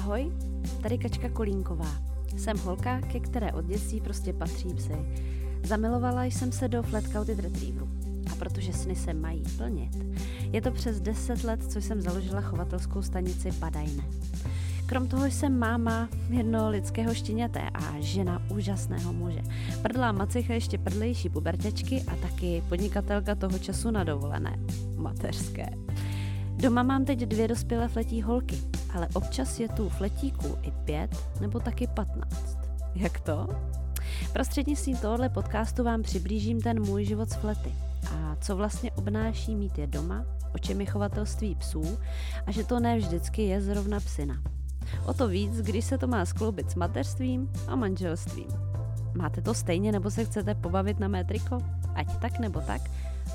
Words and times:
Ahoj, 0.00 0.32
tady 0.82 0.98
Kačka 0.98 1.28
Kolínková. 1.28 1.88
Jsem 2.36 2.58
holka, 2.58 3.00
ke 3.00 3.20
které 3.20 3.52
od 3.52 3.64
dětství 3.64 4.00
prostě 4.00 4.32
patří 4.32 4.74
psy. 4.74 4.94
Zamilovala 5.62 6.24
jsem 6.24 6.52
se 6.52 6.68
do 6.68 6.82
Flat 6.82 7.04
Coated 7.04 7.38
Retrieveru. 7.38 7.88
A 8.32 8.34
protože 8.34 8.72
sny 8.72 8.96
se 8.96 9.14
mají 9.14 9.42
plnit, 9.56 9.96
je 10.52 10.62
to 10.62 10.70
přes 10.70 11.00
10 11.00 11.44
let, 11.44 11.72
co 11.72 11.80
jsem 11.80 12.00
založila 12.00 12.40
chovatelskou 12.40 13.02
stanici 13.02 13.50
Badajne. 13.52 14.04
Krom 14.86 15.08
toho 15.08 15.26
jsem 15.26 15.58
máma 15.58 16.08
jednoho 16.30 16.70
lidského 16.70 17.14
štěněte 17.14 17.60
a 17.74 17.94
žena 17.98 18.42
úžasného 18.50 19.12
muže. 19.12 19.42
Prdlá 19.82 20.12
macicha 20.12 20.54
ještě 20.54 20.78
prdlejší 20.78 21.28
pubertěčky 21.28 22.02
a 22.02 22.16
taky 22.16 22.62
podnikatelka 22.68 23.34
toho 23.34 23.58
času 23.58 23.90
na 23.90 24.04
dovolené. 24.04 24.58
Mateřské. 24.96 25.66
Doma 26.56 26.82
mám 26.82 27.04
teď 27.04 27.18
dvě 27.18 27.48
dospělé 27.48 27.88
fletí 27.88 28.22
holky, 28.22 28.58
ale 28.94 29.08
občas 29.14 29.60
je 29.60 29.68
tu 29.68 29.88
fletíků 29.88 30.58
i 30.62 30.70
pět 30.70 31.40
nebo 31.40 31.60
taky 31.60 31.86
patnáct. 31.86 32.58
Jak 32.94 33.20
to? 33.20 33.48
Prostřednictvím 34.32 34.96
tohohle 34.96 35.28
podcastu 35.28 35.84
vám 35.84 36.02
přiblížím 36.02 36.60
ten 36.60 36.82
můj 36.86 37.04
život 37.04 37.30
s 37.30 37.34
flety 37.34 37.74
a 38.12 38.36
co 38.40 38.56
vlastně 38.56 38.92
obnáší 38.92 39.56
mít 39.56 39.78
je 39.78 39.86
doma, 39.86 40.24
o 40.54 40.58
čem 40.58 40.80
je 40.80 40.86
chovatelství 40.86 41.54
psů 41.54 41.98
a 42.46 42.50
že 42.50 42.64
to 42.64 42.80
ne 42.80 42.98
vždycky 42.98 43.42
je 43.42 43.60
zrovna 43.60 44.00
psina. 44.00 44.42
O 45.06 45.14
to 45.14 45.28
víc, 45.28 45.60
když 45.60 45.84
se 45.84 45.98
to 45.98 46.06
má 46.06 46.24
skloubit 46.24 46.70
s 46.70 46.74
mateřstvím 46.74 47.50
a 47.68 47.76
manželstvím. 47.76 48.48
Máte 49.14 49.40
to 49.40 49.54
stejně 49.54 49.92
nebo 49.92 50.10
se 50.10 50.24
chcete 50.24 50.54
pobavit 50.54 51.00
na 51.00 51.08
mé 51.08 51.24
triko? 51.24 51.58
Ať 51.94 52.16
tak 52.20 52.38
nebo 52.38 52.60
tak, 52.60 52.82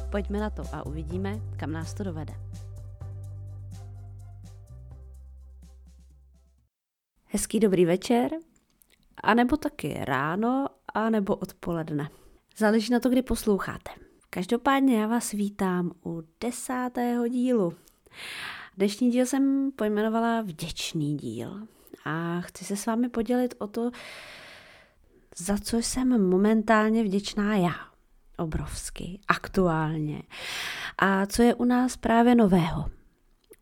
pojďme 0.09 0.39
na 0.39 0.49
to 0.49 0.63
a 0.71 0.85
uvidíme, 0.85 1.39
kam 1.57 1.71
nás 1.71 1.93
to 1.93 2.03
dovede. 2.03 2.33
Hezký 7.35 7.59
dobrý 7.59 7.85
večer, 7.85 8.31
anebo 9.23 9.57
taky 9.57 9.97
ráno, 10.01 10.65
anebo 10.93 11.35
odpoledne. 11.35 12.09
Záleží 12.57 12.91
na 12.91 12.99
to, 12.99 13.09
kdy 13.09 13.21
posloucháte. 13.21 13.91
Každopádně 14.29 15.01
já 15.01 15.07
vás 15.07 15.31
vítám 15.31 15.91
u 16.05 16.23
desátého 16.41 17.27
dílu. 17.27 17.73
Dnešní 18.77 19.11
díl 19.11 19.25
jsem 19.25 19.71
pojmenovala 19.75 20.41
Vděčný 20.41 21.17
díl 21.17 21.67
a 22.05 22.41
chci 22.41 22.65
se 22.65 22.75
s 22.75 22.85
vámi 22.85 23.09
podělit 23.09 23.55
o 23.57 23.67
to, 23.67 23.91
za 25.37 25.57
co 25.57 25.77
jsem 25.77 26.29
momentálně 26.29 27.03
vděčná 27.03 27.55
já. 27.55 27.75
Obrovsky, 28.37 29.19
aktuálně. 29.27 30.23
A 30.97 31.25
co 31.25 31.41
je 31.43 31.55
u 31.55 31.65
nás 31.65 31.97
právě 31.97 32.35
nového. 32.35 32.85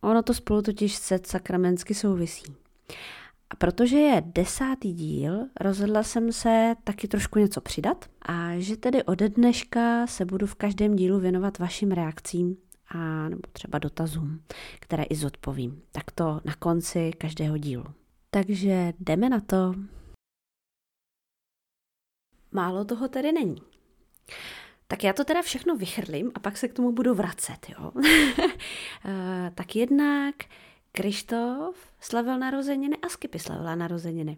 Ono 0.01 0.23
to 0.23 0.33
spolu 0.33 0.61
totiž 0.61 0.95
se 0.95 1.19
sakramensky 1.25 1.93
souvisí. 1.93 2.55
A 3.53 3.55
protože 3.55 3.97
je 3.97 4.23
desátý 4.25 4.93
díl, 4.93 5.47
rozhodla 5.59 6.03
jsem 6.03 6.31
se 6.31 6.75
taky 6.83 7.07
trošku 7.07 7.39
něco 7.39 7.61
přidat 7.61 8.05
a 8.21 8.49
že 8.57 8.77
tedy 8.77 9.03
ode 9.03 9.29
dneška 9.29 10.07
se 10.07 10.25
budu 10.25 10.47
v 10.47 10.55
každém 10.55 10.95
dílu 10.95 11.19
věnovat 11.19 11.59
vašim 11.59 11.91
reakcím 11.91 12.57
a 12.87 13.29
nebo 13.29 13.41
třeba 13.51 13.79
dotazům, 13.79 14.43
které 14.79 15.03
i 15.03 15.15
zodpovím. 15.15 15.81
Tak 15.91 16.11
to 16.11 16.41
na 16.45 16.55
konci 16.55 17.11
každého 17.17 17.57
dílu. 17.57 17.85
Takže 18.29 18.93
jdeme 18.99 19.29
na 19.29 19.39
to. 19.39 19.73
Málo 22.51 22.85
toho 22.85 23.07
tedy 23.07 23.31
není. 23.31 23.61
Tak 24.87 25.03
já 25.03 25.13
to 25.13 25.23
teda 25.25 25.41
všechno 25.41 25.77
vychrlím 25.77 26.31
a 26.35 26.39
pak 26.39 26.57
se 26.57 26.67
k 26.67 26.73
tomu 26.73 26.91
budu 26.91 27.13
vracet, 27.13 27.69
jo. 27.69 27.91
Eh, 29.05 29.51
tak 29.55 29.75
jednak 29.75 30.35
Krištof 30.95 31.75
slavil 31.99 32.39
narozeniny 32.39 32.97
a 32.97 33.09
Skipy 33.09 33.39
slavila 33.39 33.75
narozeniny. 33.75 34.37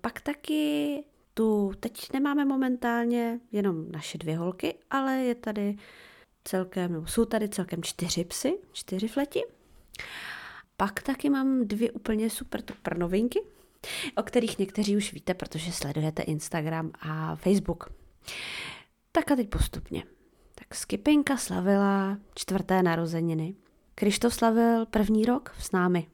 Pak 0.00 0.20
taky 0.20 1.04
tu 1.34 1.72
teď 1.80 2.12
nemáme 2.12 2.44
momentálně 2.44 3.40
jenom 3.52 3.92
naše 3.92 4.18
dvě 4.18 4.36
holky, 4.36 4.74
ale 4.90 5.16
je 5.16 5.34
tady 5.34 5.76
celkem, 6.44 6.92
nebo 6.92 7.06
jsou 7.06 7.24
tady 7.24 7.48
celkem 7.48 7.82
čtyři 7.82 8.24
psy, 8.24 8.58
čtyři 8.72 9.08
fleti. 9.08 9.42
Pak 10.76 11.02
taky 11.02 11.30
mám 11.30 11.68
dvě 11.68 11.92
úplně 11.92 12.30
super 12.30 12.62
super 12.68 12.98
novinky, 12.98 13.40
o 14.16 14.22
kterých 14.22 14.58
někteří 14.58 14.96
už 14.96 15.12
víte, 15.12 15.34
protože 15.34 15.72
sledujete 15.72 16.22
Instagram 16.22 16.92
a 17.00 17.36
Facebook. 17.36 17.92
Tak 19.12 19.30
a 19.30 19.36
teď 19.36 19.48
postupně. 19.48 20.04
Tak 20.54 20.74
Skipinka 20.74 21.36
slavila 21.36 22.18
čtvrté 22.34 22.82
narozeniny. 22.82 23.54
Krištof 23.94 24.34
slavil 24.34 24.86
první 24.86 25.24
rok 25.24 25.54
s 25.58 25.72
námi. 25.72 26.06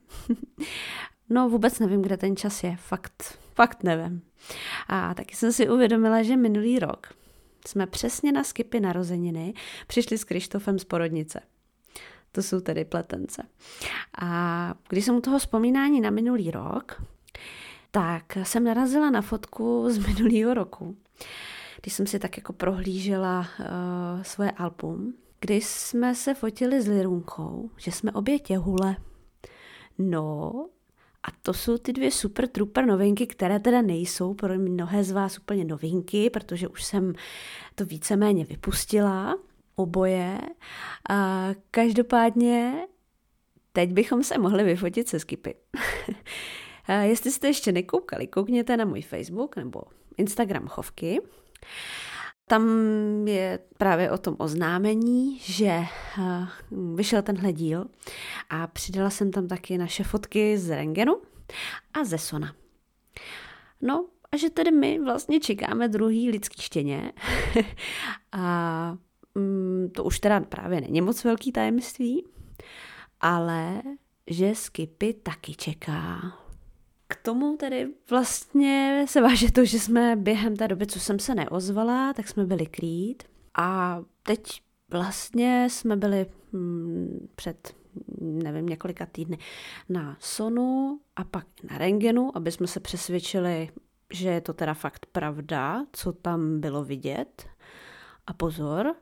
no 1.30 1.48
vůbec 1.48 1.78
nevím, 1.78 2.02
kde 2.02 2.16
ten 2.16 2.36
čas 2.36 2.64
je, 2.64 2.76
fakt, 2.76 3.38
fakt 3.54 3.82
nevím. 3.82 4.22
A 4.88 5.14
taky 5.14 5.36
jsem 5.36 5.52
si 5.52 5.68
uvědomila, 5.68 6.22
že 6.22 6.36
minulý 6.36 6.78
rok 6.78 7.14
jsme 7.66 7.86
přesně 7.86 8.32
na 8.32 8.44
Skipy 8.44 8.80
narozeniny 8.80 9.54
přišli 9.86 10.18
s 10.18 10.24
Krištofem 10.24 10.78
z 10.78 10.84
porodnice. 10.84 11.40
To 12.32 12.42
jsou 12.42 12.60
tedy 12.60 12.84
pletence. 12.84 13.42
A 14.20 14.74
když 14.88 15.04
jsem 15.04 15.16
u 15.16 15.20
toho 15.20 15.38
vzpomínání 15.38 16.00
na 16.00 16.10
minulý 16.10 16.50
rok, 16.50 17.02
tak 17.90 18.36
jsem 18.42 18.64
narazila 18.64 19.10
na 19.10 19.22
fotku 19.22 19.86
z 19.90 19.98
minulého 20.06 20.54
roku, 20.54 20.96
když 21.80 21.92
jsem 21.94 22.06
si 22.06 22.18
tak 22.18 22.36
jako 22.36 22.52
prohlížela 22.52 23.40
uh, 23.40 24.22
svoje 24.22 24.50
album 24.50 25.14
kdy 25.40 25.54
jsme 25.54 26.14
se 26.14 26.34
fotili 26.34 26.82
s 26.82 26.88
Lirunkou, 26.88 27.70
že 27.76 27.92
jsme 27.92 28.12
obě 28.12 28.38
těhule. 28.38 28.96
No, 29.98 30.52
a 31.22 31.28
to 31.42 31.54
jsou 31.54 31.78
ty 31.78 31.92
dvě 31.92 32.10
super 32.10 32.48
trooper 32.48 32.86
novinky, 32.86 33.26
které 33.26 33.60
teda 33.60 33.82
nejsou 33.82 34.34
pro 34.34 34.54
mnohé 34.58 35.04
z 35.04 35.10
vás 35.10 35.38
úplně 35.38 35.64
novinky, 35.64 36.30
protože 36.30 36.68
už 36.68 36.84
jsem 36.84 37.12
to 37.74 37.84
víceméně 37.84 38.44
vypustila, 38.44 39.38
oboje. 39.76 40.38
A 41.10 41.48
každopádně 41.70 42.86
teď 43.72 43.92
bychom 43.92 44.22
se 44.22 44.38
mohli 44.38 44.64
vyfotit 44.64 45.08
se 45.08 45.18
skipy. 45.18 45.54
jestli 47.02 47.30
jste 47.30 47.46
ještě 47.46 47.72
nekoukali, 47.72 48.26
koukněte 48.26 48.76
na 48.76 48.84
můj 48.84 49.02
Facebook 49.02 49.56
nebo 49.56 49.82
Instagram 50.16 50.68
Chovky. 50.68 51.20
Tam 52.50 52.64
je 53.28 53.58
právě 53.78 54.10
o 54.10 54.18
tom 54.18 54.36
oznámení, 54.38 55.38
že 55.38 55.66
eh, 55.66 55.86
vyšel 56.94 57.22
tenhle 57.22 57.52
díl 57.52 57.86
a 58.48 58.66
přidala 58.66 59.10
jsem 59.10 59.30
tam 59.30 59.48
taky 59.48 59.78
naše 59.78 60.04
fotky 60.04 60.58
z 60.58 60.70
Rengenu 60.70 61.20
a 61.94 62.04
ze 62.04 62.18
Sona. 62.18 62.54
No 63.80 64.06
a 64.32 64.36
že 64.36 64.50
tedy 64.50 64.70
my 64.70 65.00
vlastně 65.04 65.40
čekáme 65.40 65.88
druhý 65.88 66.30
lidský 66.30 66.62
štěně 66.62 67.12
a 68.32 68.96
mm, 69.34 69.88
to 69.94 70.04
už 70.04 70.20
teda 70.20 70.40
právě 70.40 70.80
není 70.80 71.00
moc 71.00 71.24
velký 71.24 71.52
tajemství, 71.52 72.24
ale 73.20 73.82
že 74.26 74.54
Skipy 74.54 75.12
taky 75.12 75.54
čeká. 75.54 76.39
Tomu 77.22 77.56
tedy 77.56 77.88
vlastně 78.10 79.04
se 79.08 79.20
váže 79.20 79.52
to, 79.52 79.64
že 79.64 79.80
jsme 79.80 80.16
během 80.16 80.56
té 80.56 80.68
doby, 80.68 80.86
co 80.86 81.00
jsem 81.00 81.18
se 81.18 81.34
neozvala, 81.34 82.12
tak 82.12 82.28
jsme 82.28 82.44
byli 82.44 82.66
krýt 82.66 83.22
a 83.58 84.00
teď 84.22 84.62
vlastně 84.90 85.68
jsme 85.70 85.96
byli 85.96 86.26
hmm, 86.52 87.28
před 87.34 87.74
nevím, 88.20 88.66
několika 88.66 89.06
týdny 89.06 89.38
na 89.88 90.16
Sonu 90.20 91.00
a 91.16 91.24
pak 91.24 91.46
na 91.70 91.78
Rengenu, 91.78 92.36
aby 92.36 92.52
jsme 92.52 92.66
se 92.66 92.80
přesvědčili, 92.80 93.68
že 94.12 94.28
je 94.28 94.40
to 94.40 94.52
teda 94.52 94.74
fakt 94.74 95.06
pravda, 95.06 95.86
co 95.92 96.12
tam 96.12 96.60
bylo 96.60 96.84
vidět. 96.84 97.46
A 98.26 98.32
pozor, 98.32 98.94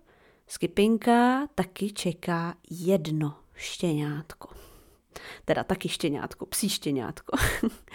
Skipinka 0.47 1.47
taky 1.55 1.93
čeká 1.93 2.55
jedno 2.71 3.37
štěňátko. 3.55 4.68
Teda 5.45 5.65
taky 5.65 5.89
štěňátko, 5.89 6.47
psí 6.47 6.69
štěňátko. 6.69 7.37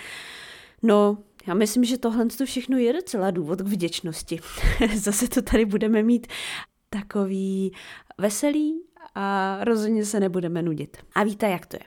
no, 0.83 1.17
já 1.47 1.53
myslím, 1.53 1.83
že 1.83 1.97
tohle 1.97 2.25
to 2.25 2.45
všechno 2.45 2.77
je 2.77 2.93
docela 2.93 3.31
důvod 3.31 3.61
k 3.61 3.67
vděčnosti. 3.67 4.39
Zase 4.95 5.27
to 5.27 5.41
tady 5.41 5.65
budeme 5.65 6.03
mít 6.03 6.27
takový 6.89 7.71
veselý 8.17 8.81
a 9.15 9.57
rozhodně 9.63 10.05
se 10.05 10.19
nebudeme 10.19 10.61
nudit. 10.61 10.97
A 11.15 11.23
víte, 11.23 11.49
jak 11.49 11.65
to 11.65 11.77
je. 11.77 11.85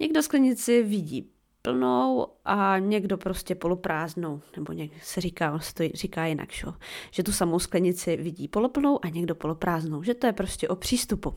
Někdo 0.00 0.22
sklenici 0.22 0.82
vidí 0.82 1.30
plnou 1.62 2.26
a 2.44 2.78
někdo 2.78 3.18
prostě 3.18 3.54
poloprázdnou, 3.54 4.40
nebo 4.56 4.72
někdo 4.72 4.96
se 5.02 5.20
říká, 5.20 5.58
se 5.58 5.74
to 5.74 5.84
říká 5.94 6.26
jinak, 6.26 6.50
šo? 6.50 6.74
že 7.10 7.22
tu 7.22 7.32
samou 7.32 7.58
sklenici 7.58 8.16
vidí 8.16 8.48
poloplnou 8.48 9.04
a 9.04 9.08
někdo 9.08 9.34
poloprázdnou, 9.34 10.02
že 10.02 10.14
to 10.14 10.26
je 10.26 10.32
prostě 10.32 10.68
o 10.68 10.76
přístupu. 10.76 11.34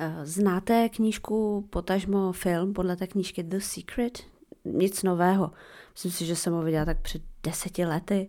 Eh, 0.00 0.26
znáte 0.26 0.88
knížku, 0.88 1.66
potažmo 1.70 2.32
film 2.32 2.72
podle 2.72 2.96
té 2.96 3.06
knížky 3.06 3.42
The 3.42 3.58
Secret? 3.58 4.18
Nic 4.64 5.02
nového. 5.02 5.52
Myslím 5.92 6.12
si, 6.12 6.26
že 6.26 6.36
jsem 6.36 6.52
ho 6.52 6.62
viděla 6.62 6.84
tak 6.84 7.00
před 7.00 7.22
deseti 7.42 7.84
lety. 7.84 8.28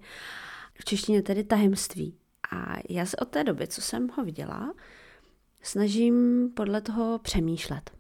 V 0.74 0.86
češtině 0.86 1.22
tedy 1.22 1.44
tajemství. 1.44 2.16
A 2.52 2.76
já 2.90 3.06
se 3.06 3.18
od 3.18 3.30
té 3.30 3.44
doby, 3.44 3.68
co 3.68 3.82
jsem 3.82 4.10
ho 4.10 4.24
viděla, 4.24 4.74
snažím 5.62 6.50
podle 6.56 6.82
toho 6.82 7.20
přemýšlet. 7.20 7.92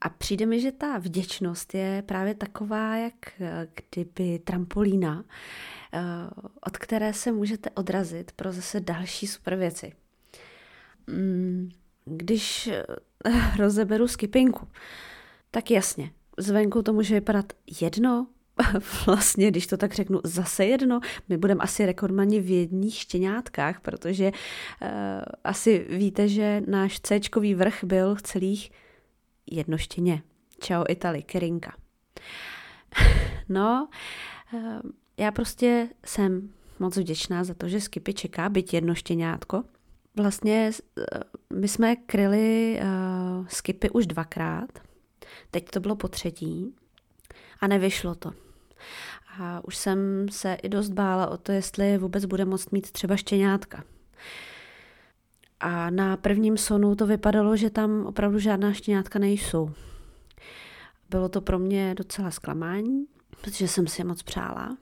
A 0.00 0.08
přijde 0.08 0.46
mi, 0.46 0.60
že 0.60 0.72
ta 0.72 0.98
vděčnost 0.98 1.74
je 1.74 2.02
právě 2.06 2.34
taková, 2.34 2.96
jak 2.96 3.14
kdyby 3.74 4.38
trampolína, 4.38 5.24
od 6.60 6.78
které 6.78 7.12
se 7.12 7.32
můžete 7.32 7.70
odrazit 7.70 8.32
pro 8.32 8.52
zase 8.52 8.80
další 8.80 9.26
super 9.26 9.56
věci. 9.56 9.92
Když 12.06 12.70
rozeberu 13.58 14.08
skipinku, 14.08 14.68
tak 15.50 15.70
jasně, 15.70 16.10
zvenku 16.38 16.82
to 16.82 16.92
může 16.92 17.14
vypadat 17.14 17.52
jedno, 17.80 18.26
vlastně, 19.06 19.50
když 19.50 19.66
to 19.66 19.76
tak 19.76 19.94
řeknu, 19.94 20.20
zase 20.24 20.64
jedno. 20.64 21.00
My 21.28 21.36
budeme 21.36 21.62
asi 21.62 21.86
rekordmani 21.86 22.40
v 22.40 22.50
jedních 22.50 22.94
štěňátkách, 22.94 23.80
protože 23.80 24.32
uh, 24.32 24.88
asi 25.44 25.86
víte, 25.88 26.28
že 26.28 26.62
náš 26.66 27.00
c 27.00 27.20
vrch 27.54 27.84
byl 27.84 28.16
celých 28.16 28.70
jedno 29.46 29.78
štěně. 29.78 30.22
Čau 30.60 30.84
Itali, 30.88 31.22
Kerinka. 31.22 31.72
no, 33.48 33.88
uh, 34.52 34.60
já 35.16 35.30
prostě 35.32 35.88
jsem 36.04 36.50
moc 36.78 36.96
vděčná 36.96 37.44
za 37.44 37.54
to, 37.54 37.68
že 37.68 37.80
Skipy 37.80 38.14
čeká 38.14 38.48
byť 38.48 38.74
jedno 38.74 38.94
štěňátko. 38.94 39.64
Vlastně 40.16 40.70
uh, 40.96 41.04
my 41.58 41.68
jsme 41.68 41.96
kryli 41.96 42.80
uh, 42.82 43.46
Skipy 43.46 43.90
už 43.90 44.06
dvakrát, 44.06 44.78
teď 45.50 45.70
to 45.70 45.80
bylo 45.80 45.96
po 45.96 46.08
třetí 46.08 46.74
a 47.60 47.66
nevyšlo 47.66 48.14
to. 48.14 48.32
A 49.38 49.64
už 49.64 49.76
jsem 49.76 50.28
se 50.28 50.54
i 50.54 50.68
dost 50.68 50.88
bála 50.88 51.26
o 51.26 51.36
to, 51.36 51.52
jestli 51.52 51.98
vůbec 51.98 52.24
bude 52.24 52.44
moct 52.44 52.72
mít 52.72 52.92
třeba 52.92 53.16
štěňátka. 53.16 53.84
A 55.60 55.90
na 55.90 56.16
prvním 56.16 56.56
sonu 56.56 56.94
to 56.94 57.06
vypadalo, 57.06 57.56
že 57.56 57.70
tam 57.70 58.06
opravdu 58.06 58.38
žádná 58.38 58.72
štěňátka 58.72 59.18
nejsou. 59.18 59.70
Bylo 61.10 61.28
to 61.28 61.40
pro 61.40 61.58
mě 61.58 61.94
docela 61.94 62.30
zklamání, 62.30 63.06
protože 63.40 63.68
jsem 63.68 63.86
si 63.86 64.00
je 64.00 64.04
moc 64.04 64.22
přála. 64.22 64.76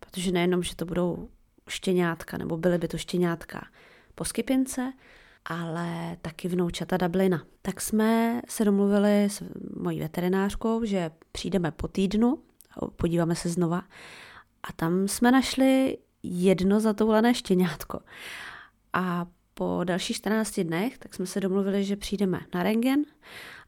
Protože 0.00 0.32
nejenom, 0.32 0.62
že 0.62 0.76
to 0.76 0.84
budou 0.84 1.28
štěňátka, 1.68 2.38
nebo 2.38 2.56
byly 2.56 2.78
by 2.78 2.88
to 2.88 2.98
štěňátka 2.98 3.66
po 4.22 4.26
skypince, 4.26 4.92
ale 5.44 6.16
taky 6.22 6.48
vnoučata 6.48 6.96
Dublina. 6.96 7.42
Tak 7.62 7.80
jsme 7.80 8.42
se 8.48 8.64
domluvili 8.64 9.24
s 9.24 9.42
mojí 9.76 10.00
veterinářkou, 10.00 10.84
že 10.84 11.10
přijdeme 11.32 11.70
po 11.70 11.88
týdnu 11.88 12.38
podíváme 12.96 13.34
se 13.34 13.48
znova. 13.48 13.82
A 14.62 14.72
tam 14.72 15.08
jsme 15.08 15.32
našli 15.32 15.98
jedno 16.22 16.80
zatoulené 16.80 17.34
štěňátko. 17.34 18.00
A 18.92 19.26
po 19.54 19.80
dalších 19.84 20.16
14 20.16 20.60
dnech 20.60 20.98
tak 20.98 21.14
jsme 21.14 21.26
se 21.26 21.40
domluvili, 21.40 21.84
že 21.84 21.96
přijdeme 21.96 22.40
na 22.54 22.62
rengen 22.62 23.04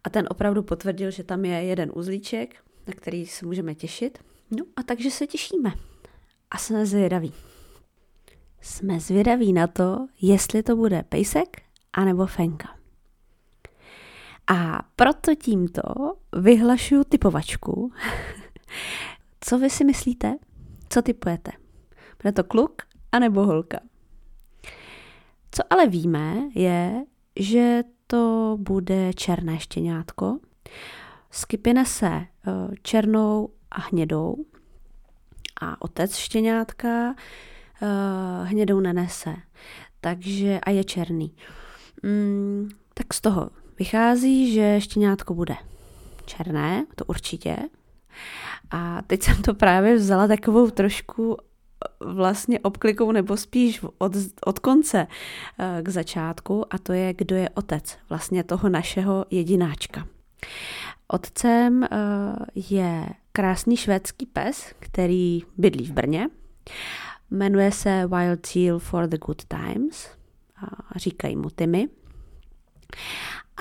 a 0.04 0.10
ten 0.10 0.26
opravdu 0.30 0.62
potvrdil, 0.62 1.10
že 1.10 1.24
tam 1.24 1.44
je 1.44 1.62
jeden 1.64 1.92
uzlíček, 1.94 2.54
na 2.86 2.92
který 2.96 3.26
se 3.26 3.46
můžeme 3.46 3.74
těšit. 3.74 4.18
No 4.50 4.64
a 4.76 4.82
takže 4.82 5.10
se 5.10 5.26
těšíme. 5.26 5.72
A 6.50 6.58
jsme 6.58 6.86
zvědaví. 6.86 7.32
Jsme 8.64 9.00
zvědaví 9.00 9.52
na 9.52 9.66
to, 9.66 10.06
jestli 10.20 10.62
to 10.62 10.76
bude 10.76 11.02
pejsek 11.02 11.62
anebo 11.93 12.26
fenka. 12.26 12.76
A 14.46 14.82
proto 14.96 15.34
tímto 15.34 15.82
vyhlašuju 16.32 17.05
typovačku 17.05 17.93
Co 19.40 19.58
vy 19.58 19.70
si 19.70 19.84
myslíte? 19.84 20.37
Co 20.88 21.02
typujete? 21.02 21.52
Bude 22.22 22.32
to 22.32 22.44
kluk 22.44 22.82
anebo 23.12 23.44
holka? 23.44 23.81
Co 25.50 25.62
ale 25.70 25.87
víme, 25.87 26.34
je, 26.55 27.05
že 27.37 27.82
to 28.06 28.56
bude 28.60 29.12
černé 29.12 29.58
štěňátko. 29.58 30.38
Skypine 31.31 31.87
se 31.87 32.06
eh, 32.06 32.26
černou 32.82 33.49
a 33.70 33.81
hnědou 33.81 34.37
a 35.60 35.82
otec 35.82 36.17
štěňátka 36.17 37.14
eh, 37.82 38.44
hnědou 38.44 38.80
nenese, 38.80 39.34
takže 40.00 40.60
a 40.62 40.70
je 40.70 40.84
černý. 40.84 41.34
Mm, 42.02 42.68
tak 42.94 43.14
z 43.14 43.20
toho 43.20 43.50
vychází, 43.78 44.54
že 44.54 44.80
štěňátko 44.80 45.34
bude 45.34 45.56
černé, 46.26 46.86
to 46.94 47.04
určitě, 47.04 47.56
a 48.70 49.02
teď 49.02 49.22
jsem 49.22 49.42
to 49.42 49.54
právě 49.54 49.96
vzala 49.96 50.28
takovou 50.28 50.70
trošku 50.70 51.36
vlastně 52.00 52.60
obklikou 52.60 53.12
nebo 53.12 53.36
spíš 53.36 53.80
od, 53.98 54.12
od 54.46 54.58
konce 54.58 55.06
eh, 55.58 55.82
k 55.82 55.88
začátku 55.88 56.74
a 56.74 56.78
to 56.78 56.92
je, 56.92 57.14
kdo 57.14 57.36
je 57.36 57.48
otec 57.48 57.98
vlastně 58.08 58.44
toho 58.44 58.68
našeho 58.68 59.24
jedináčka. 59.30 60.06
Otcem 61.08 61.84
eh, 61.84 61.88
je 62.54 63.06
krásný 63.32 63.76
švédský 63.76 64.26
pes, 64.26 64.72
který 64.78 65.42
bydlí 65.58 65.86
v 65.86 65.92
Brně. 65.92 66.28
Jmenuje 67.30 67.72
se 67.72 68.06
Wild 68.06 68.46
Seal 68.46 68.78
for 68.78 69.06
the 69.06 69.18
Good 69.18 69.44
Times. 69.44 70.10
A 70.56 70.98
říkají 70.98 71.36
mu 71.36 71.50
Timmy. 71.50 71.88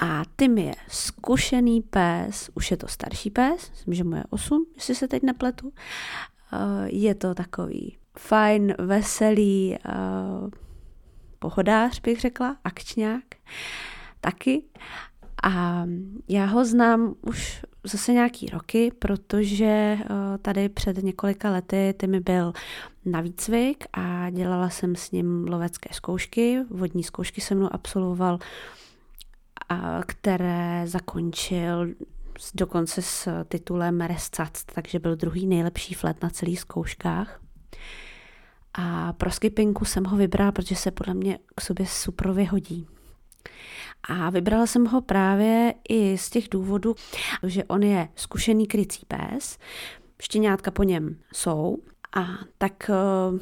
A 0.01 0.23
Tim 0.35 0.57
je 0.57 0.73
zkušený 0.87 1.81
pes, 1.81 2.49
už 2.53 2.71
je 2.71 2.77
to 2.77 2.87
starší 2.87 3.29
pes, 3.29 3.71
myslím, 3.71 3.93
že 3.93 4.03
mu 4.03 4.15
je 4.15 4.23
8, 4.29 4.65
jestli 4.75 4.95
se 4.95 5.07
teď 5.07 5.23
nepletu. 5.23 5.73
Eh, 6.53 6.57
je 6.85 7.15
to 7.15 7.35
takový 7.35 7.97
fajn, 8.17 8.75
veselý 8.79 9.77
uh, 9.85 10.49
pohodář, 11.39 11.99
bych 11.99 12.19
řekla, 12.19 12.57
akčňák 12.63 13.23
taky. 14.21 14.63
A 15.43 15.85
já 16.29 16.45
ho 16.45 16.65
znám 16.65 17.15
už 17.21 17.65
zase 17.83 18.13
nějaký 18.13 18.45
roky, 18.45 18.91
protože 18.99 19.97
uh, 19.99 20.07
tady 20.41 20.69
před 20.69 21.03
několika 21.03 21.51
lety 21.51 21.93
Timmy 21.97 22.19
byl 22.19 22.53
na 23.05 23.21
výcvik 23.21 23.83
a 23.93 24.29
dělala 24.29 24.69
jsem 24.69 24.95
s 24.95 25.11
ním 25.11 25.47
lovecké 25.47 25.93
zkoušky. 25.93 26.59
Vodní 26.69 27.03
zkoušky 27.03 27.41
se 27.41 27.55
mnou 27.55 27.69
absolvoval 27.71 28.39
které 30.05 30.83
zakončil 30.85 31.87
dokonce 32.53 33.01
s 33.01 33.43
titulem 33.47 34.01
Rescac, 34.01 34.63
takže 34.75 34.99
byl 34.99 35.15
druhý 35.15 35.47
nejlepší 35.47 35.93
flet 35.93 36.23
na 36.23 36.29
celých 36.29 36.59
zkouškách. 36.59 37.41
A 38.73 39.13
pro 39.13 39.31
skipinku 39.31 39.85
jsem 39.85 40.03
ho 40.03 40.17
vybrala, 40.17 40.51
protože 40.51 40.75
se 40.75 40.91
podle 40.91 41.13
mě 41.13 41.39
k 41.55 41.61
sobě 41.61 41.85
super 41.85 42.31
vyhodí. 42.31 42.87
A 44.03 44.29
vybrala 44.29 44.67
jsem 44.67 44.85
ho 44.85 45.01
právě 45.01 45.73
i 45.89 46.17
z 46.17 46.29
těch 46.29 46.49
důvodů, 46.49 46.95
že 47.43 47.63
on 47.63 47.83
je 47.83 48.07
zkušený 48.15 48.67
krycí 48.67 49.05
pes, 49.07 49.57
štěňátka 50.21 50.71
po 50.71 50.83
něm 50.83 51.17
jsou 51.33 51.77
a 52.15 52.25
tak 52.57 52.89
eh, 52.89 53.39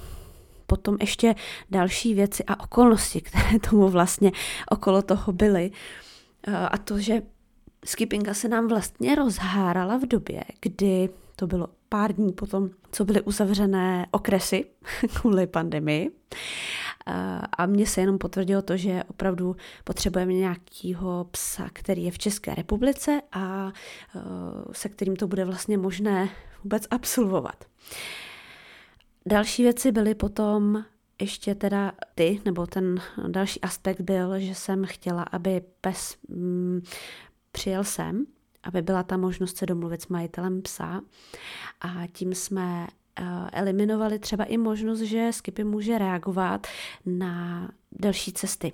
potom 0.68 0.98
ještě 1.00 1.36
další 1.72 2.14
věci 2.14 2.44
a 2.44 2.64
okolnosti, 2.64 3.22
které 3.26 3.60
tomu 3.60 3.90
vlastně 3.90 4.32
okolo 4.70 5.02
toho 5.02 5.34
byly, 5.34 5.72
Eh, 6.48 6.56
a 6.56 6.78
to, 6.78 7.00
že 7.00 7.22
skipinga 7.86 8.34
se 8.34 8.48
nám 8.48 8.68
vlastně 8.68 9.16
rozhárala 9.16 9.98
v 9.98 10.06
době, 10.06 10.44
kdy 10.62 11.10
to 11.36 11.48
bylo 11.48 11.68
pár 11.90 12.14
dní 12.14 12.34
potom, 12.34 12.70
co 12.92 13.06
byly 13.06 13.22
uzavřené 13.22 14.08
okresy 14.12 14.66
kvůli 15.14 15.48
pandemii. 15.48 16.12
A 17.58 17.66
mně 17.66 17.88
se 17.88 18.02
jenom 18.02 18.18
potvrdilo 18.18 18.62
to, 18.62 18.78
že 18.78 19.04
opravdu 19.08 19.56
potřebujeme 19.84 20.34
nějakého 20.34 21.28
psa, 21.32 21.70
který 21.74 22.04
je 22.04 22.12
v 22.12 22.18
České 22.18 22.56
republice 22.56 23.22
a 23.32 23.72
eh, 24.16 24.20
se 24.72 24.90
kterým 24.90 25.16
to 25.16 25.28
bude 25.28 25.46
vlastně 25.46 25.78
možné 25.78 26.30
vůbec 26.64 26.88
absolvovat. 26.92 27.66
Další 29.26 29.64
věci 29.64 29.92
byly 29.92 30.16
potom 30.16 30.86
ještě 31.22 31.56
teda 31.56 31.92
ty, 32.16 32.42
nebo 32.46 32.68
ten 32.68 33.02
další 33.28 33.62
aspekt 33.62 34.02
byl, 34.02 34.40
že 34.40 34.56
jsem 34.56 34.86
chtěla, 34.86 35.24
aby 35.24 35.62
pes 35.82 36.18
mm, 36.28 36.82
přijel 37.52 37.84
sem, 37.84 38.26
aby 38.64 38.82
byla 38.82 39.04
ta 39.04 39.18
možnost 39.18 39.58
se 39.58 39.66
domluvit 39.66 40.02
s 40.02 40.08
majitelem 40.08 40.62
psa 40.62 41.02
a 41.82 42.08
tím 42.14 42.36
jsme 42.36 42.88
eliminovali 43.54 44.20
třeba 44.20 44.44
i 44.44 44.58
možnost, 44.58 45.00
že 45.00 45.30
Skipy 45.34 45.64
může 45.64 45.98
reagovat 45.98 46.68
na 47.06 47.72
další 47.92 48.34
cesty 48.34 48.74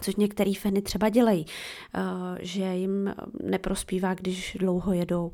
což 0.00 0.16
některé 0.16 0.52
feny 0.58 0.82
třeba 0.82 1.08
dělají, 1.08 1.46
uh, 1.46 2.02
že 2.40 2.62
jim 2.62 3.14
neprospívá, 3.42 4.14
když 4.14 4.56
dlouho 4.60 4.92
jedou 4.92 5.32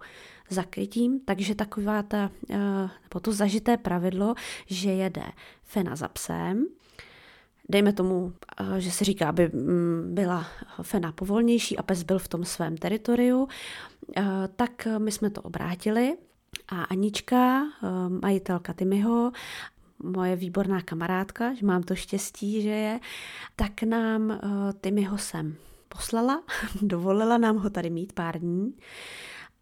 zakrytím, 0.50 1.20
takže 1.20 1.54
taková 1.54 2.02
ta, 2.02 2.30
uh, 2.50 2.56
nebo 3.02 3.20
to 3.20 3.32
zažité 3.32 3.76
pravidlo, 3.76 4.34
že 4.66 4.90
jede 4.90 5.24
fena 5.64 5.96
za 5.96 6.08
psem, 6.08 6.66
dejme 7.70 7.92
tomu, 7.92 8.32
eh, 8.60 8.80
že 8.80 8.90
se 8.90 9.04
říká, 9.04 9.28
aby 9.28 9.48
mm, 9.48 10.14
byla 10.14 10.46
fena 10.82 11.12
povolnější 11.12 11.78
a 11.78 11.82
pes 11.82 12.02
byl 12.02 12.18
v 12.18 12.28
tom 12.28 12.44
svém 12.44 12.76
teritoriu, 12.76 13.48
eh, 14.16 14.22
tak 14.56 14.88
my 14.98 15.12
jsme 15.12 15.30
to 15.30 15.42
obrátili 15.42 16.16
a 16.68 16.82
Anička, 16.82 17.62
eh, 17.62 18.08
majitelka 18.22 18.72
Timyho, 18.72 19.32
moje 20.02 20.36
výborná 20.36 20.82
kamarádka, 20.82 21.54
že 21.54 21.66
mám 21.66 21.82
to 21.82 21.94
štěstí, 21.94 22.62
že 22.62 22.68
je, 22.68 23.00
tak 23.56 23.82
nám 23.82 24.40
Timyho 24.80 25.18
sem 25.18 25.56
poslala, 25.88 26.42
dovolila 26.82 27.38
nám 27.38 27.56
ho 27.56 27.70
tady 27.70 27.90
mít 27.90 28.12
pár 28.12 28.38
dní 28.38 28.74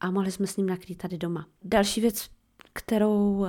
a 0.01 0.11
mohli 0.11 0.33
jsme 0.33 0.47
s 0.47 0.57
ním 0.57 0.67
nakrýt 0.67 0.99
tady 0.99 1.19
doma. 1.19 1.47
Další 1.65 2.01
věc, 2.01 2.31
kterou 2.73 3.39
uh, 3.39 3.49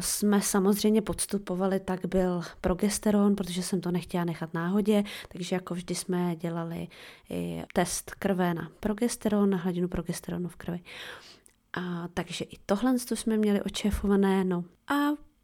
jsme 0.00 0.40
samozřejmě 0.42 1.02
podstupovali, 1.02 1.80
tak 1.80 2.06
byl 2.06 2.42
progesteron, 2.60 3.36
protože 3.36 3.62
jsem 3.62 3.80
to 3.80 3.90
nechtěla 3.90 4.24
nechat 4.24 4.54
náhodě, 4.54 5.04
takže 5.28 5.56
jako 5.56 5.74
vždy 5.74 5.94
jsme 5.94 6.36
dělali 6.36 6.88
i 7.30 7.62
test 7.72 8.10
krve 8.10 8.54
na 8.54 8.70
progesteron, 8.80 9.50
na 9.50 9.56
hladinu 9.56 9.88
progesteronu 9.88 10.48
v 10.48 10.56
krvi. 10.56 10.80
A, 11.76 12.08
takže 12.14 12.44
i 12.44 12.56
tohle 12.66 12.98
jsme 12.98 13.36
měli 13.36 13.62
očefované, 13.62 14.44
no 14.44 14.64
a 14.88 14.94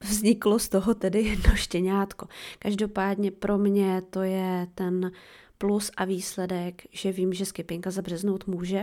vzniklo 0.00 0.58
z 0.58 0.68
toho 0.68 0.94
tedy 0.94 1.20
jedno 1.20 1.56
štěňátko. 1.56 2.28
Každopádně 2.58 3.30
pro 3.30 3.58
mě 3.58 4.02
to 4.10 4.22
je 4.22 4.66
ten 4.74 5.12
plus 5.58 5.90
a 5.96 6.04
výsledek, 6.04 6.82
že 6.92 7.12
vím, 7.12 7.32
že 7.32 7.46
skipinka 7.46 7.90
zabřeznout 7.90 8.46
může. 8.46 8.82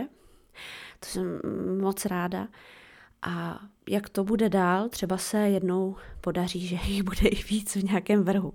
To 1.00 1.06
jsem 1.06 1.40
moc 1.80 2.04
ráda. 2.04 2.48
A 3.22 3.60
jak 3.88 4.08
to 4.08 4.24
bude 4.24 4.48
dál, 4.48 4.88
třeba 4.88 5.18
se 5.18 5.38
jednou 5.38 5.96
podaří, 6.20 6.66
že 6.66 6.78
jich 6.86 7.02
bude 7.02 7.28
i 7.28 7.42
víc 7.42 7.76
v 7.76 7.84
nějakém 7.84 8.24
vrhu. 8.24 8.54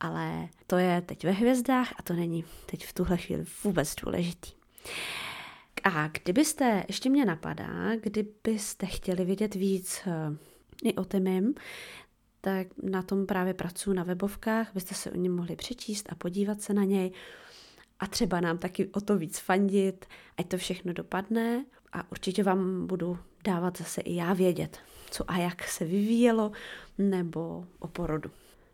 Ale 0.00 0.48
to 0.66 0.78
je 0.78 1.00
teď 1.00 1.24
ve 1.24 1.30
hvězdách 1.30 1.92
a 1.98 2.02
to 2.02 2.14
není 2.14 2.44
teď 2.66 2.86
v 2.86 2.92
tuhle 2.92 3.16
chvíli 3.16 3.44
vůbec 3.64 3.94
důležitý. 3.94 4.50
A 5.84 6.08
kdybyste, 6.08 6.84
ještě 6.88 7.10
mě 7.10 7.24
napadá, 7.24 7.96
kdybyste 8.02 8.86
chtěli 8.86 9.24
vidět 9.24 9.54
víc 9.54 10.00
eh, 10.06 10.36
i 10.82 10.94
o 10.94 11.04
Timim, 11.04 11.54
tak 12.40 12.66
na 12.82 13.02
tom 13.02 13.26
právě 13.26 13.54
pracuji 13.54 13.92
na 13.92 14.02
webovkách, 14.02 14.70
byste 14.74 14.94
se 14.94 15.10
o 15.10 15.16
něm 15.16 15.36
mohli 15.36 15.56
přečíst 15.56 16.12
a 16.12 16.14
podívat 16.14 16.60
se 16.60 16.74
na 16.74 16.84
něj 16.84 17.12
a 18.00 18.06
třeba 18.06 18.40
nám 18.40 18.58
taky 18.58 18.86
o 18.86 19.00
to 19.00 19.18
víc 19.18 19.38
fandit, 19.38 20.06
ať 20.36 20.48
to 20.48 20.56
všechno 20.56 20.92
dopadne 20.92 21.64
a 21.92 22.10
určitě 22.10 22.42
vám 22.42 22.86
budu 22.86 23.18
dávat 23.44 23.78
zase 23.78 24.00
i 24.00 24.14
já 24.14 24.32
vědět, 24.32 24.78
co 25.10 25.30
a 25.30 25.36
jak 25.36 25.68
se 25.68 25.84
vyvíjelo, 25.84 26.52
nebo 26.98 27.66
o 27.78 27.88
porodu. 27.88 28.30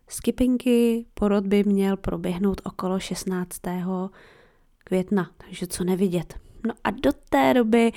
Skipinky 0.07 1.05
porod 1.13 1.47
by 1.47 1.63
měl 1.63 1.97
proběhnout 1.97 2.61
okolo 2.63 2.99
16. 2.99 3.61
května, 4.83 5.31
takže 5.37 5.67
co 5.67 5.83
nevidět. 5.83 6.50
No 6.67 6.73
a 6.83 6.91
do 6.91 7.11
té 7.29 7.53
doby 7.53 7.91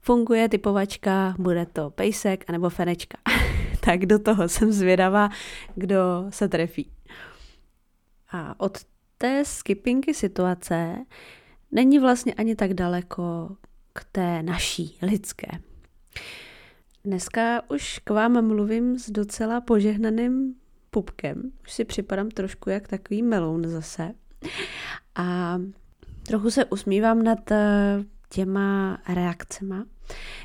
funguje 0.00 0.48
typovačka, 0.48 1.34
bude 1.38 1.66
to 1.66 1.90
pejsek 1.90 2.44
anebo 2.48 2.70
fenečka. 2.70 3.18
tak 3.80 4.06
do 4.06 4.18
toho 4.18 4.48
jsem 4.48 4.72
zvědavá, 4.72 5.28
kdo 5.74 6.26
se 6.30 6.48
trefí. 6.48 6.90
A 8.30 8.60
od 8.60 8.78
té 9.18 9.44
skippingy 9.44 10.14
situace 10.14 10.96
není 11.72 11.98
vlastně 11.98 12.34
ani 12.34 12.56
tak 12.56 12.74
daleko 12.74 13.56
k 13.92 14.04
té 14.12 14.42
naší 14.42 14.98
lidské. 15.02 15.48
Dneska 17.04 17.70
už 17.70 17.98
k 17.98 18.10
vám 18.10 18.46
mluvím 18.46 18.98
s 18.98 19.10
docela 19.10 19.60
požehnaným 19.60 20.54
pupkem. 20.90 21.52
Už 21.62 21.72
si 21.72 21.84
připadám 21.84 22.30
trošku 22.30 22.70
jak 22.70 22.88
takový 22.88 23.22
meloun 23.22 23.68
zase. 23.68 24.14
A 25.14 25.58
trochu 26.26 26.50
se 26.50 26.64
usmívám 26.64 27.22
nad 27.22 27.50
eh, 27.50 28.04
těma 28.28 28.98
reakcema, 29.08 29.84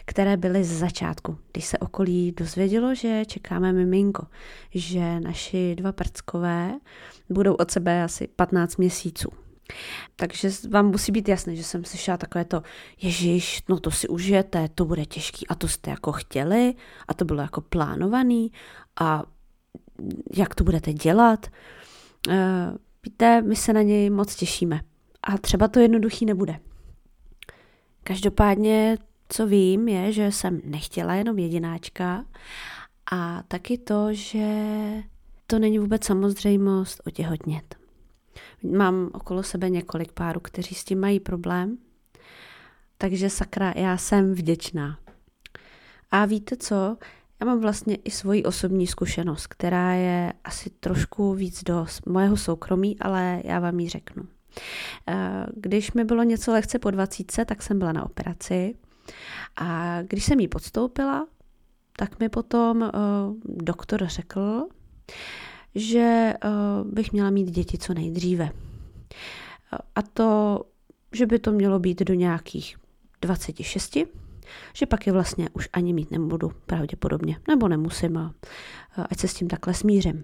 které 0.05 0.37
byly 0.37 0.63
z 0.63 0.77
začátku, 0.77 1.37
když 1.51 1.65
se 1.65 1.77
okolí 1.77 2.31
dozvědělo, 2.31 2.95
že 2.95 3.25
čekáme 3.25 3.73
miminko, 3.73 4.27
že 4.71 5.19
naši 5.19 5.75
dva 5.75 5.91
prckové 5.91 6.79
budou 7.29 7.53
od 7.53 7.71
sebe 7.71 8.03
asi 8.03 8.27
15 8.27 8.77
měsíců. 8.77 9.29
Takže 10.15 10.49
vám 10.69 10.85
musí 10.87 11.11
být 11.11 11.29
jasné, 11.29 11.55
že 11.55 11.63
jsem 11.63 11.83
slyšela 11.83 12.17
takové 12.17 12.45
to, 12.45 12.63
ježiš, 13.01 13.63
no 13.69 13.79
to 13.79 13.91
si 13.91 14.07
užijete, 14.07 14.69
to 14.75 14.85
bude 14.85 15.05
těžký 15.05 15.47
a 15.47 15.55
to 15.55 15.67
jste 15.67 15.89
jako 15.89 16.11
chtěli 16.11 16.73
a 17.07 17.13
to 17.13 17.25
bylo 17.25 17.41
jako 17.41 17.61
plánovaný 17.61 18.51
a 18.99 19.23
jak 20.35 20.55
to 20.55 20.63
budete 20.63 20.93
dělat. 20.93 21.47
Eh, 22.29 22.71
víte, 23.03 23.41
my 23.41 23.55
se 23.55 23.73
na 23.73 23.81
něj 23.81 24.09
moc 24.09 24.35
těšíme 24.35 24.81
a 25.23 25.37
třeba 25.37 25.67
to 25.67 25.79
jednoduchý 25.79 26.25
nebude. 26.25 26.59
Každopádně, 28.03 28.97
co 29.29 29.47
vím, 29.47 29.87
je, 29.87 30.11
že 30.11 30.31
jsem 30.31 30.61
nechtěla 30.63 31.13
jenom 31.13 31.39
jedináčka 31.39 32.25
a 33.11 33.43
taky 33.47 33.77
to, 33.77 34.13
že 34.13 34.47
to 35.47 35.59
není 35.59 35.79
vůbec 35.79 36.03
samozřejmost 36.03 37.01
otěhotnět. 37.05 37.75
Mám 38.77 39.09
okolo 39.13 39.43
sebe 39.43 39.69
několik 39.69 40.11
párů, 40.11 40.39
kteří 40.39 40.75
s 40.75 40.83
tím 40.83 40.99
mají 40.99 41.19
problém, 41.19 41.77
takže 42.97 43.29
sakra, 43.29 43.73
já 43.75 43.97
jsem 43.97 44.33
vděčná. 44.33 44.99
A 46.11 46.25
víte 46.25 46.57
co? 46.57 46.97
Já 47.39 47.45
mám 47.45 47.59
vlastně 47.59 47.95
i 47.95 48.11
svoji 48.11 48.43
osobní 48.43 48.87
zkušenost, 48.87 49.47
která 49.47 49.93
je 49.93 50.33
asi 50.43 50.69
trošku 50.69 51.33
víc 51.33 51.63
do 51.63 51.85
mojeho 52.05 52.37
soukromí, 52.37 52.99
ale 52.99 53.41
já 53.45 53.59
vám 53.59 53.79
ji 53.79 53.89
řeknu. 53.89 54.23
Eh, 55.07 55.45
když 55.55 55.93
mi 55.93 56.03
bylo 56.03 56.23
něco 56.23 56.51
lehce 56.51 56.79
po 56.79 56.91
20, 56.91 57.45
tak 57.45 57.63
jsem 57.63 57.79
byla 57.79 57.91
na 57.91 58.05
operaci 58.05 58.75
a 59.55 60.01
když 60.01 60.25
jsem 60.25 60.39
ji 60.39 60.47
podstoupila, 60.47 61.27
tak 61.97 62.19
mi 62.19 62.29
potom 62.29 62.81
uh, 62.81 62.89
doktor 63.45 64.07
řekl, 64.07 64.67
že 65.75 66.33
uh, 66.43 66.91
bych 66.91 67.11
měla 67.11 67.29
mít 67.29 67.51
děti 67.51 67.77
co 67.77 67.93
nejdříve. 67.93 68.49
A 69.95 70.01
to, 70.01 70.61
že 71.11 71.25
by 71.25 71.39
to 71.39 71.51
mělo 71.51 71.79
být 71.79 72.01
do 72.01 72.13
nějakých 72.13 72.77
26, 73.21 73.97
že 74.73 74.85
pak 74.85 75.07
je 75.07 75.13
vlastně 75.13 75.49
už 75.53 75.69
ani 75.73 75.93
mít 75.93 76.11
nebudu 76.11 76.51
pravděpodobně, 76.65 77.39
nebo 77.47 77.67
nemusím 77.67 78.17
a 78.17 78.33
ať 79.09 79.19
se 79.19 79.27
s 79.27 79.33
tím 79.33 79.47
takhle 79.47 79.73
smířím. 79.73 80.23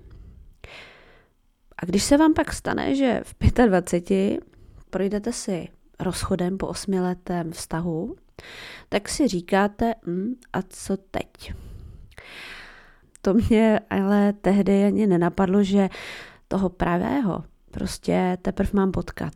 A 1.78 1.86
když 1.86 2.04
se 2.04 2.18
vám 2.18 2.34
pak 2.34 2.54
stane, 2.54 2.96
že 2.96 3.22
v 3.24 3.54
25 3.68 4.40
projdete 4.90 5.34
si 5.34 5.68
rozchodem 6.00 6.58
po 6.58 6.68
osmiletém 6.68 7.52
vztahu, 7.52 8.16
tak 8.90 9.10
si 9.10 9.28
říkáte, 9.28 9.94
hm, 10.08 10.36
a 10.54 10.62
co 10.62 10.98
teď? 10.98 11.54
To 13.22 13.34
mě 13.34 13.80
ale 13.90 14.34
tehdy 14.34 14.84
ani 14.84 15.08
nenapadlo, 15.08 15.64
že 15.64 15.90
toho 16.48 16.70
pravého 16.70 17.44
prostě 17.72 18.38
teprve 18.42 18.70
mám 18.74 18.92
potkat. 18.92 19.34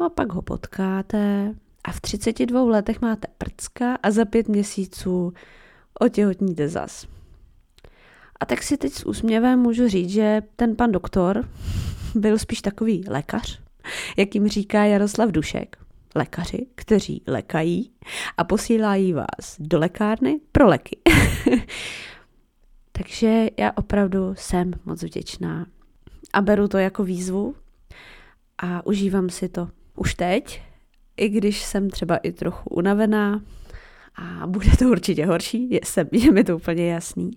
No 0.00 0.06
a 0.06 0.10
pak 0.10 0.32
ho 0.32 0.42
potkáte 0.42 1.54
a 1.84 1.92
v 1.92 2.00
32 2.00 2.62
letech 2.62 3.00
máte 3.00 3.28
prcka 3.38 3.98
a 4.02 4.10
za 4.10 4.24
pět 4.24 4.48
měsíců 4.48 5.32
otěhotníte 6.00 6.68
zas. 6.68 7.06
A 8.40 8.46
tak 8.46 8.62
si 8.62 8.76
teď 8.76 8.92
s 8.92 9.06
úsměvem 9.06 9.58
můžu 9.58 9.88
říct, 9.88 10.10
že 10.10 10.42
ten 10.56 10.76
pan 10.76 10.92
doktor 10.92 11.48
byl 12.14 12.38
spíš 12.38 12.62
takový 12.62 13.04
lékař, 13.08 13.60
jak 14.16 14.34
jim 14.34 14.48
říká 14.48 14.84
Jaroslav 14.84 15.30
Dušek. 15.30 15.76
Lékaři, 16.14 16.66
kteří 16.74 17.22
lékají 17.26 17.90
a 18.36 18.44
posílají 18.44 19.12
vás 19.12 19.56
do 19.58 19.78
lékárny 19.78 20.40
pro 20.52 20.66
léky. 20.66 20.98
Takže 22.92 23.48
já 23.58 23.72
opravdu 23.76 24.34
jsem 24.36 24.70
moc 24.84 25.02
vděčná 25.02 25.66
a 26.32 26.40
beru 26.40 26.68
to 26.68 26.78
jako 26.78 27.04
výzvu 27.04 27.54
a 28.58 28.86
užívám 28.86 29.30
si 29.30 29.48
to 29.48 29.68
už 29.96 30.14
teď, 30.14 30.62
i 31.16 31.28
když 31.28 31.62
jsem 31.62 31.90
třeba 31.90 32.16
i 32.16 32.32
trochu 32.32 32.70
unavená 32.70 33.42
a 34.14 34.46
bude 34.46 34.70
to 34.78 34.84
určitě 34.84 35.26
horší, 35.26 35.70
je, 35.70 35.80
sem, 35.84 36.08
je 36.12 36.32
mi 36.32 36.44
to 36.44 36.56
úplně 36.56 36.92
jasný 36.92 37.30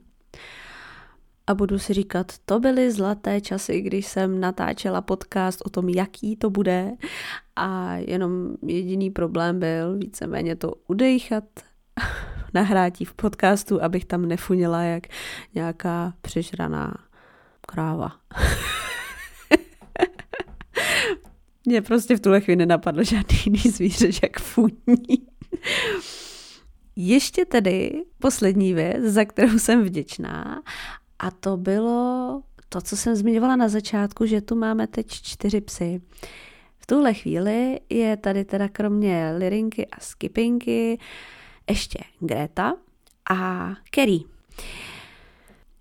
a 1.51 1.55
budu 1.55 1.79
si 1.79 1.93
říkat, 1.93 2.31
to 2.45 2.59
byly 2.59 2.91
zlaté 2.91 3.41
časy, 3.41 3.81
když 3.81 4.05
jsem 4.05 4.39
natáčela 4.39 5.01
podcast 5.01 5.61
o 5.65 5.69
tom, 5.69 5.89
jaký 5.89 6.35
to 6.35 6.49
bude 6.49 6.91
a 7.55 7.95
jenom 7.95 8.55
jediný 8.65 9.09
problém 9.09 9.59
byl 9.59 9.97
víceméně 9.97 10.55
to 10.55 10.73
udejchat 10.87 11.43
nahrátí 12.53 13.05
v 13.05 13.13
podcastu, 13.13 13.83
abych 13.83 14.05
tam 14.05 14.25
nefunila 14.25 14.81
jak 14.81 15.03
nějaká 15.53 16.13
přežraná 16.21 16.93
kráva. 17.61 18.11
Mně 21.65 21.81
prostě 21.81 22.15
v 22.15 22.19
tuhle 22.19 22.41
chvíli 22.41 22.55
nenapadlo 22.55 23.03
žádný 23.03 23.37
jiný 23.45 23.59
zvíře, 23.59 24.07
jak 24.23 24.39
funí. 24.39 25.27
Ještě 26.95 27.45
tedy 27.45 28.03
poslední 28.19 28.73
věc, 28.73 29.03
za 29.03 29.25
kterou 29.25 29.59
jsem 29.59 29.83
vděčná 29.83 30.61
a 31.21 31.31
to 31.31 31.57
bylo 31.57 32.41
to, 32.69 32.81
co 32.81 32.97
jsem 32.97 33.15
zmiňovala 33.15 33.55
na 33.55 33.69
začátku, 33.69 34.25
že 34.25 34.41
tu 34.41 34.55
máme 34.55 34.87
teď 34.87 35.07
čtyři 35.07 35.61
psy. 35.61 36.01
V 36.79 36.87
tuhle 36.87 37.13
chvíli 37.13 37.79
je 37.89 38.17
tady 38.17 38.45
teda 38.45 38.69
kromě 38.69 39.33
Lirinky 39.37 39.87
a 39.87 39.99
Skipinky 39.99 40.99
ještě 41.69 41.99
Greta 42.19 42.73
a 43.29 43.69
Kerry. 43.89 44.19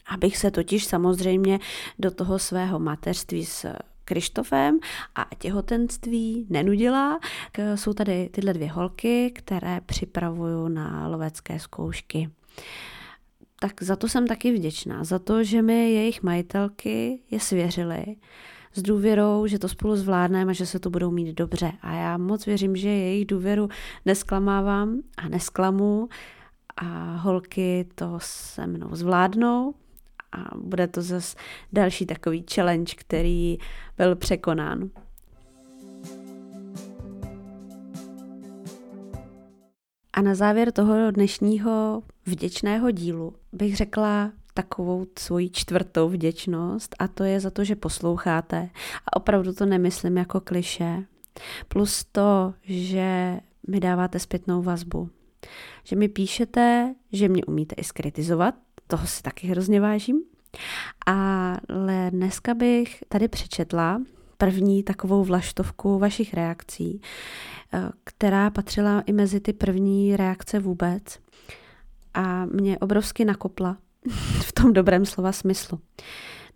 Abych 0.06 0.36
se 0.36 0.50
totiž 0.50 0.84
samozřejmě 0.84 1.58
do 1.98 2.10
toho 2.10 2.38
svého 2.38 2.78
mateřství 2.78 3.46
s 3.46 3.72
Krištofem 4.04 4.78
a 5.14 5.26
těhotenství 5.38 6.46
nenudila. 6.50 7.20
Jsou 7.74 7.92
tady 7.92 8.28
tyhle 8.28 8.52
dvě 8.52 8.70
holky, 8.70 9.30
které 9.34 9.80
připravuju 9.86 10.68
na 10.68 11.08
lovecké 11.08 11.58
zkoušky. 11.58 12.30
Tak 13.62 13.82
za 13.82 13.96
to 13.96 14.08
jsem 14.08 14.26
taky 14.26 14.52
vděčná, 14.52 15.04
za 15.04 15.18
to, 15.18 15.44
že 15.44 15.62
mi 15.62 15.92
jejich 15.92 16.22
majitelky 16.22 17.20
je 17.30 17.40
svěřily 17.40 18.04
s 18.74 18.82
důvěrou, 18.82 19.46
že 19.46 19.58
to 19.58 19.68
spolu 19.68 19.96
zvládneme 19.96 20.50
a 20.50 20.54
že 20.54 20.66
se 20.66 20.78
to 20.78 20.90
budou 20.90 21.10
mít 21.10 21.34
dobře. 21.34 21.72
A 21.82 21.92
já 21.92 22.16
moc 22.18 22.46
věřím, 22.46 22.76
že 22.76 22.88
jejich 22.88 23.26
důvěru 23.26 23.68
nesklamávám 24.06 25.00
a 25.16 25.28
nesklamu 25.28 26.08
a 26.76 27.16
holky 27.16 27.88
to 27.94 28.14
se 28.18 28.66
mnou 28.66 28.88
zvládnou 28.92 29.74
a 30.32 30.56
bude 30.56 30.86
to 30.86 31.02
zase 31.02 31.36
další 31.72 32.06
takový 32.06 32.44
challenge, 32.54 32.94
který 32.96 33.58
byl 33.98 34.16
překonán. 34.16 34.90
A 40.12 40.22
na 40.22 40.34
závěr 40.34 40.72
toho 40.72 41.10
dnešního 41.10 42.02
vděčného 42.26 42.90
dílu 42.90 43.34
bych 43.52 43.76
řekla 43.76 44.32
takovou 44.54 45.06
svoji 45.18 45.50
čtvrtou 45.50 46.08
vděčnost 46.08 46.96
a 46.98 47.08
to 47.08 47.24
je 47.24 47.40
za 47.40 47.50
to, 47.50 47.64
že 47.64 47.76
posloucháte. 47.76 48.70
A 49.06 49.16
opravdu 49.16 49.52
to 49.52 49.66
nemyslím 49.66 50.16
jako 50.16 50.40
kliše. 50.40 51.04
Plus 51.68 52.04
to, 52.04 52.54
že 52.62 53.40
mi 53.68 53.80
dáváte 53.80 54.18
zpětnou 54.18 54.62
vazbu. 54.62 55.10
Že 55.84 55.96
mi 55.96 56.08
píšete, 56.08 56.94
že 57.12 57.28
mě 57.28 57.44
umíte 57.44 57.74
i 57.74 57.84
skritizovat, 57.84 58.54
toho 58.86 59.06
si 59.06 59.22
taky 59.22 59.46
hrozně 59.46 59.80
vážím. 59.80 60.22
Ale 61.06 62.10
dneska 62.10 62.54
bych 62.54 63.04
tady 63.08 63.28
přečetla 63.28 64.00
první 64.40 64.82
takovou 64.82 65.24
vlaštovku 65.24 65.98
vašich 65.98 66.34
reakcí, 66.34 67.00
eh, 67.72 67.90
která 68.04 68.50
patřila 68.50 69.00
i 69.00 69.12
mezi 69.12 69.40
ty 69.40 69.52
první 69.52 70.16
reakce 70.16 70.58
vůbec 70.58 71.18
a 72.14 72.46
mě 72.46 72.78
obrovsky 72.78 73.24
nakopla 73.24 73.76
v 74.40 74.52
tom 74.52 74.72
dobrém 74.72 75.06
slova 75.06 75.32
smyslu. 75.32 75.80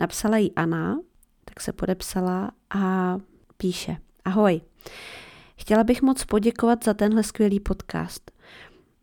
Napsala 0.01 0.37
jí 0.37 0.55
Anna, 0.55 0.99
tak 1.45 1.61
se 1.61 1.73
podepsala 1.73 2.51
a 2.75 3.17
píše. 3.57 3.97
Ahoj, 4.25 4.61
chtěla 5.57 5.85
bych 5.85 6.03
moc 6.03 6.25
poděkovat 6.25 6.85
za 6.85 6.95
tenhle 6.95 7.23
skvělý 7.23 7.61
podcast. 7.61 8.31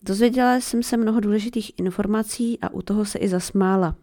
Dozvěděla 0.03 0.55
jsem 0.55 0.83
se 0.83 0.97
mnoho 0.97 1.19
důležitých 1.19 1.71
informací 1.77 2.59
a 2.61 2.69
u 2.69 2.81
toho 2.81 3.05
se 3.05 3.19
i 3.19 3.27
zasmála. 3.27 3.95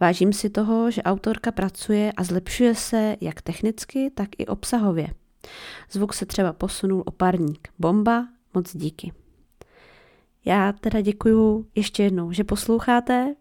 Vážím 0.00 0.32
si 0.32 0.50
toho, 0.50 0.90
že 0.90 1.02
autorka 1.02 1.52
pracuje 1.52 2.12
a 2.12 2.24
zlepšuje 2.24 2.74
se 2.74 3.16
jak 3.20 3.42
technicky, 3.42 4.10
tak 4.14 4.28
i 4.38 4.46
obsahově. 4.46 5.08
Zvuk 5.90 6.14
se 6.14 6.26
třeba 6.26 6.52
posunul 6.52 7.02
o 7.06 7.10
parník. 7.10 7.68
Bomba, 7.78 8.28
moc 8.54 8.76
díky. 8.76 9.12
Já 10.44 10.72
teda 10.72 11.00
děkuju 11.00 11.66
ještě 11.74 12.02
jednou, 12.02 12.32
že 12.32 12.44
posloucháte, 12.44 13.34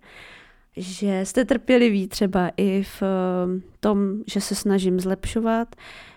že 0.77 1.21
jste 1.25 1.45
trpěliví 1.45 2.07
třeba 2.07 2.51
i 2.57 2.83
v 2.83 3.01
eh, 3.01 3.61
tom, 3.79 4.23
že 4.27 4.41
se 4.41 4.55
snažím 4.55 4.99
zlepšovat, 4.99 5.75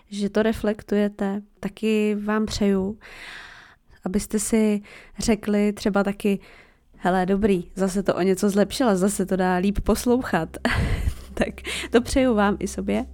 že 0.09 0.29
to 0.29 0.43
reflektujete. 0.43 1.41
Taky 1.59 2.15
vám 2.15 2.45
přeju, 2.45 2.99
abyste 4.03 4.39
si 4.39 4.81
řekli 5.19 5.73
třeba 5.73 6.03
taky, 6.03 6.39
hele, 7.01 7.25
dobrý, 7.25 7.63
zase 7.75 8.03
to 8.03 8.15
o 8.15 8.21
něco 8.21 8.49
zlepšila, 8.49 8.95
zase 8.95 9.25
to 9.25 9.35
dá 9.35 9.55
líp 9.55 9.79
poslouchat. 9.79 10.57
tak 11.33 11.49
to 11.91 12.01
přeju 12.01 12.35
vám 12.35 12.57
i 12.59 12.67
sobě. 12.67 13.05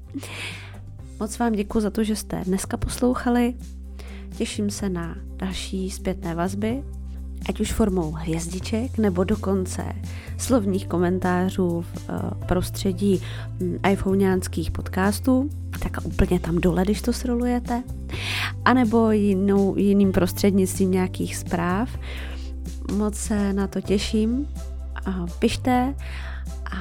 Moc 1.20 1.39
vám 1.39 1.54
děkuji 1.54 1.80
za 1.80 1.89
to, 1.89 2.04
že 2.04 2.15
jste 2.15 2.42
dneska 2.46 2.77
poslouchali. 2.77 3.54
Těším 4.38 4.70
se 4.70 4.89
na 4.89 5.15
další 5.38 5.92
zpětné 5.92 6.36
vazby 6.36 6.84
ať 7.50 7.60
už 7.60 7.74
formou 7.74 8.12
hvězdiček 8.12 8.98
nebo 8.98 9.24
dokonce 9.24 9.84
slovních 10.38 10.88
komentářů 10.88 11.82
v 11.82 12.10
uh, 12.10 12.45
prostředí 12.45 13.21
um, 13.62 13.78
iPhoneánských 13.91 14.71
podcastů, 14.71 15.50
tak 15.80 15.98
úplně 16.04 16.39
tam 16.39 16.58
dole, 16.58 16.84
když 16.84 17.02
to 17.02 17.13
srolujete, 17.13 17.84
anebo 18.65 19.12
jinou, 19.12 19.78
jiným 19.78 20.12
prostřednictvím 20.12 20.91
nějakých 20.91 21.36
zpráv. 21.36 21.89
Moc 22.91 23.15
se 23.15 23.54
na 23.54 23.67
to 23.67 23.82
těším. 23.82 24.48
Pište 25.39 25.95
a 26.71 26.78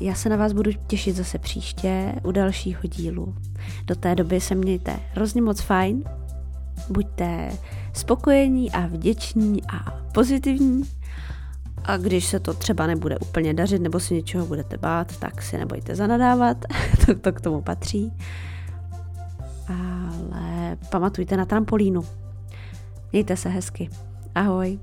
já 0.00 0.14
se 0.14 0.28
na 0.28 0.36
vás 0.36 0.52
budu 0.52 0.70
těšit 0.86 1.16
zase 1.16 1.38
příště 1.38 2.14
u 2.22 2.32
dalšího 2.32 2.80
dílu. 2.82 3.34
Do 3.84 3.94
té 3.94 4.14
doby 4.14 4.40
se 4.40 4.54
mějte 4.54 5.00
hrozně 5.12 5.42
moc 5.42 5.60
fajn, 5.60 6.04
buďte 6.90 7.50
spokojení 7.92 8.72
a 8.72 8.86
vděční 8.86 9.62
a 9.68 9.90
pozitivní. 10.14 10.82
A 11.84 11.96
když 11.96 12.24
se 12.26 12.40
to 12.40 12.54
třeba 12.54 12.86
nebude 12.86 13.18
úplně 13.18 13.54
dařit 13.54 13.82
nebo 13.82 14.00
si 14.00 14.14
něčeho 14.14 14.46
budete 14.46 14.76
bát, 14.78 15.16
tak 15.16 15.42
si 15.42 15.58
nebojte 15.58 15.94
zanadávat, 15.94 16.64
to, 17.06 17.14
to 17.14 17.32
k 17.32 17.40
tomu 17.40 17.62
patří. 17.62 18.12
Ale 19.68 20.76
pamatujte 20.90 21.36
na 21.36 21.44
trampolínu. 21.44 22.04
Mějte 23.12 23.36
se 23.36 23.48
hezky. 23.48 23.90
Ahoj. 24.34 24.78